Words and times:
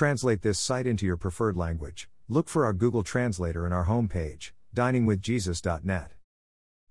translate 0.00 0.40
this 0.40 0.58
site 0.58 0.86
into 0.86 1.04
your 1.04 1.18
preferred 1.18 1.58
language, 1.58 2.08
look 2.26 2.48
for 2.48 2.64
our 2.64 2.72
Google 2.72 3.02
Translator 3.02 3.66
in 3.66 3.72
our 3.74 3.84
homepage, 3.84 4.52
diningwithjesus.net. 4.74 6.12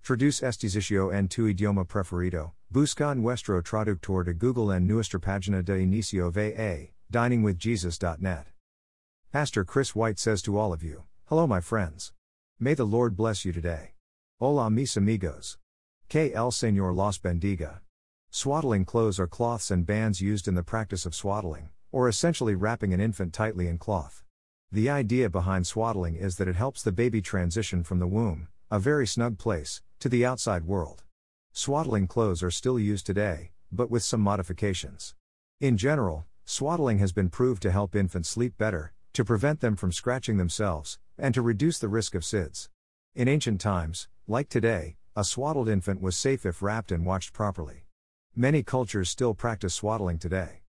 Traduce 0.04 0.43
este 0.43 0.70
sitio 0.70 1.11
en 1.11 1.27
tu 1.27 1.51
idioma 1.51 1.87
preferido, 1.87 2.51
busca 2.71 3.17
nuestro 3.17 3.59
traductor 3.63 4.23
de 4.23 4.35
Google 4.35 4.69
en 4.69 4.85
nuestra 4.85 5.19
página 5.19 5.65
de 5.65 5.79
inicio 5.79 6.31
va, 6.31 6.91
diningwithjesus.net. 7.11 8.45
Pastor 9.31 9.65
Chris 9.65 9.96
White 9.96 10.19
says 10.19 10.44
to 10.44 10.55
all 10.55 10.71
of 10.71 10.83
you, 10.83 11.01
Hello, 11.29 11.47
my 11.47 11.62
friends. 11.62 12.13
May 12.60 12.76
the 12.76 12.85
Lord 12.85 13.17
bless 13.17 13.44
you 13.44 13.51
today. 13.51 13.94
Hola, 14.39 14.69
mis 14.69 14.96
amigos. 14.96 15.57
Que 16.09 16.31
el 16.35 16.52
Señor 16.52 16.95
los 16.95 17.17
bendiga. 17.17 17.80
Swaddling 18.30 18.85
clothes 18.85 19.20
are 19.20 19.26
cloths 19.26 19.71
and 19.71 19.84
bands 19.84 20.21
used 20.21 20.48
in 20.48 20.53
the 20.53 20.62
practice 20.62 21.07
of 21.07 21.16
swaddling, 21.16 21.70
or 21.91 22.08
essentially 22.08 22.55
wrapping 22.55 22.94
an 22.94 22.99
infant 22.99 23.34
tightly 23.34 23.67
in 23.67 23.77
cloth. 23.77 24.23
The 24.71 24.89
idea 24.89 25.29
behind 25.29 25.66
swaddling 25.66 26.15
is 26.15 26.38
that 26.38 26.48
it 26.48 26.55
helps 26.55 26.84
the 26.84 26.91
baby 26.91 27.21
transition 27.21 27.84
from 27.84 27.99
the 27.99 28.07
womb, 28.07 28.48
a 28.70 28.79
very 28.79 29.07
snug 29.07 29.38
place, 29.38 29.81
to 29.99 30.09
the 30.09 30.25
outside 30.25 30.65
world. 30.65 31.03
Swaddling 31.53 32.07
clothes 32.07 32.43
are 32.43 32.52
still 32.52 32.79
used 32.79 33.05
today, 33.05 33.52
but 33.71 33.89
with 33.89 34.03
some 34.03 34.21
modifications. 34.21 35.15
In 35.59 35.75
general, 35.75 36.25
swaddling 36.45 36.99
has 36.99 37.12
been 37.12 37.29
proved 37.29 37.62
to 37.63 37.71
help 37.71 37.95
infants 37.95 38.29
sleep 38.29 38.57
better, 38.57 38.93
to 39.13 39.26
prevent 39.26 39.59
them 39.59 39.76
from 39.76 39.91
scratching 39.91 40.37
themselves, 40.37 40.99
and 41.17 41.34
to 41.34 41.41
reduce 41.41 41.79
the 41.79 41.87
risk 41.87 42.13
of 42.13 42.23
SIDS. 42.23 42.70
In 43.15 43.27
ancient 43.27 43.59
times, 43.59 44.07
like 44.27 44.49
today, 44.49 44.98
a 45.15 45.23
swaddled 45.23 45.67
infant 45.67 45.99
was 45.99 46.15
safe 46.15 46.45
if 46.45 46.62
wrapped 46.62 46.91
and 46.91 47.05
watched 47.05 47.34
properly. 47.34 47.85
Many 48.35 48.63
cultures 48.63 49.09
still 49.09 49.34
practice 49.34 49.73
swaddling 49.73 50.20
today. 50.20 50.62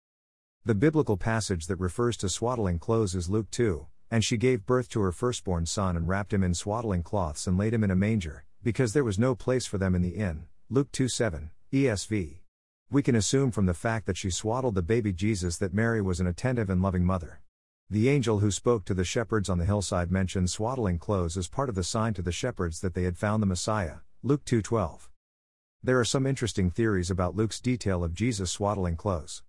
The 0.65 0.75
biblical 0.75 1.15
passage 1.15 1.67
that 1.67 1.79
refers 1.79 2.17
to 2.17 2.27
swaddling 2.27 2.79
clothes 2.79 3.15
is 3.15 3.29
Luke 3.29 3.49
2, 3.49 3.87
and 4.11 4.25
she 4.25 4.35
gave 4.35 4.65
birth 4.65 4.89
to 4.89 4.99
her 4.99 5.13
firstborn 5.13 5.65
son 5.65 5.95
and 5.95 6.05
wrapped 6.05 6.33
him 6.33 6.43
in 6.43 6.53
swaddling 6.53 7.01
cloths 7.01 7.47
and 7.47 7.57
laid 7.57 7.73
him 7.73 7.83
in 7.83 7.91
a 7.91 7.95
manger, 7.95 8.43
because 8.61 8.91
there 8.91 9.05
was 9.05 9.17
no 9.17 9.35
place 9.35 9.65
for 9.65 9.77
them 9.77 9.95
in 9.95 10.01
the 10.01 10.15
inn. 10.15 10.47
Luke 10.69 10.91
2 10.91 11.07
7, 11.07 11.51
ESV. 11.71 12.39
We 12.91 13.01
can 13.01 13.15
assume 13.15 13.51
from 13.51 13.67
the 13.67 13.73
fact 13.73 14.05
that 14.07 14.17
she 14.17 14.29
swaddled 14.29 14.75
the 14.75 14.81
baby 14.81 15.13
Jesus 15.13 15.57
that 15.57 15.73
Mary 15.73 16.01
was 16.01 16.19
an 16.19 16.27
attentive 16.27 16.69
and 16.69 16.81
loving 16.81 17.05
mother. 17.05 17.41
The 17.89 18.09
angel 18.09 18.39
who 18.39 18.51
spoke 18.51 18.83
to 18.85 18.93
the 18.93 19.05
shepherds 19.05 19.49
on 19.49 19.59
the 19.59 19.65
hillside 19.65 20.11
mentioned 20.11 20.49
swaddling 20.49 20.99
clothes 20.99 21.37
as 21.37 21.47
part 21.47 21.69
of 21.69 21.75
the 21.75 21.85
sign 21.85 22.13
to 22.15 22.21
the 22.21 22.33
shepherds 22.33 22.81
that 22.81 22.95
they 22.95 23.03
had 23.03 23.17
found 23.17 23.41
the 23.41 23.47
Messiah. 23.47 23.99
Luke 24.23 24.43
2:12. 24.43 25.09
There 25.81 25.99
are 25.99 26.05
some 26.05 26.27
interesting 26.27 26.69
theories 26.69 27.09
about 27.09 27.37
Luke's 27.37 27.61
detail 27.61 28.03
of 28.03 28.13
Jesus 28.13 28.51
swaddling 28.51 28.97
clothes. 28.97 29.41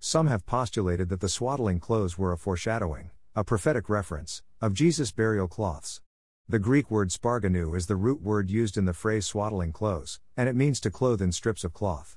Some 0.00 0.28
have 0.28 0.46
postulated 0.46 1.08
that 1.08 1.18
the 1.18 1.28
swaddling 1.28 1.80
clothes 1.80 2.16
were 2.16 2.32
a 2.32 2.38
foreshadowing, 2.38 3.10
a 3.34 3.42
prophetic 3.42 3.88
reference, 3.88 4.42
of 4.60 4.72
Jesus' 4.72 5.10
burial 5.10 5.48
cloths. 5.48 6.00
The 6.48 6.60
Greek 6.60 6.88
word 6.88 7.10
sparganou 7.10 7.76
is 7.76 7.86
the 7.86 7.96
root 7.96 8.22
word 8.22 8.48
used 8.48 8.76
in 8.76 8.84
the 8.84 8.94
phrase 8.94 9.26
swaddling 9.26 9.72
clothes, 9.72 10.20
and 10.36 10.48
it 10.48 10.54
means 10.54 10.78
to 10.80 10.90
clothe 10.90 11.20
in 11.20 11.32
strips 11.32 11.64
of 11.64 11.72
cloth. 11.72 12.16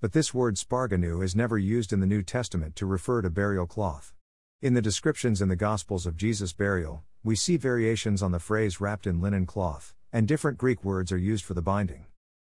But 0.00 0.12
this 0.12 0.32
word 0.32 0.56
sparganou 0.56 1.22
is 1.22 1.36
never 1.36 1.58
used 1.58 1.92
in 1.92 2.00
the 2.00 2.06
New 2.06 2.22
Testament 2.22 2.74
to 2.76 2.86
refer 2.86 3.20
to 3.20 3.28
burial 3.28 3.66
cloth. 3.66 4.14
In 4.62 4.72
the 4.72 4.82
descriptions 4.82 5.42
in 5.42 5.48
the 5.48 5.54
Gospels 5.54 6.06
of 6.06 6.16
Jesus' 6.16 6.54
burial, 6.54 7.04
we 7.22 7.36
see 7.36 7.58
variations 7.58 8.22
on 8.22 8.32
the 8.32 8.40
phrase 8.40 8.80
wrapped 8.80 9.06
in 9.06 9.20
linen 9.20 9.44
cloth, 9.44 9.94
and 10.14 10.26
different 10.26 10.56
Greek 10.56 10.82
words 10.82 11.12
are 11.12 11.18
used 11.18 11.44
for 11.44 11.52
the 11.52 11.60
binding. 11.60 12.06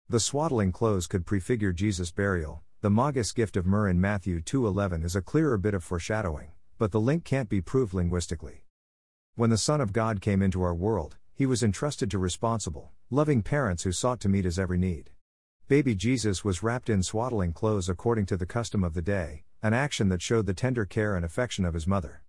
The 0.09 0.21
swaddling 0.21 0.71
clothes 0.71 1.09
could 1.09 1.27
prefigure 1.27 1.73
Jesus' 1.73 2.13
burial. 2.13 2.63
The 2.81 2.91
magus 2.91 3.33
gift 3.33 3.57
of 3.57 3.67
myrrh 3.67 3.89
in 3.89 4.01
Matthew 4.01 4.41
2:11 4.41 5.05
is 5.05 5.17
a 5.17 5.23
clearer 5.23 5.59
bit 5.59 5.75
of 5.75 5.83
foreshadowing 5.83 6.53
but 6.79 6.93
the 6.93 7.01
link 7.01 7.25
can't 7.25 7.49
be 7.49 7.61
proved 7.61 7.93
linguistically. 7.93 8.63
When 9.35 9.51
the 9.51 9.59
Son 9.59 9.81
of 9.81 9.93
God 9.93 10.21
came 10.21 10.41
into 10.41 10.63
our 10.63 10.75
world, 10.75 11.17
he 11.35 11.45
was 11.45 11.63
entrusted 11.63 12.11
to 12.13 12.19
responsible, 12.19 12.93
loving 13.11 13.43
parents 13.43 13.83
who 13.83 13.93
sought 13.93 14.21
to 14.21 14.29
meet 14.29 14.45
his 14.45 14.59
every 14.59 14.79
need. 14.79 15.11
Baby 15.67 15.95
Jesus 15.95 16.45
was 16.45 16.63
wrapped 16.63 16.89
in 16.89 17.03
swaddling 17.03 17.53
clothes 17.53 17.89
according 17.89 18.27
to 18.27 18.37
the 18.37 18.47
custom 18.47 18.85
of 18.85 18.95
the 18.95 19.03
day, 19.03 19.45
an 19.63 19.75
action 19.75 20.09
that 20.09 20.23
showed 20.23 20.47
the 20.47 20.55
tender 20.55 20.85
care 20.87 21.17
and 21.17 21.25
affection 21.25 21.65
of 21.65 21.75
his 21.75 21.87
mother. 21.87 22.23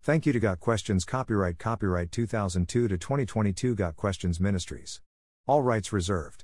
Thank 0.00 0.26
you 0.26 0.32
to 0.32 0.40
Got 0.40 0.60
Questions 0.60 1.04
Copyright 1.04 1.58
Copyright 1.58 2.10
2002 2.10 2.88
to 2.88 2.98
2022 2.98 3.74
Got 3.74 3.96
Questions 3.96 4.40
Ministries. 4.40 5.00
All 5.46 5.62
rights 5.62 5.92
reserved. 5.92 6.43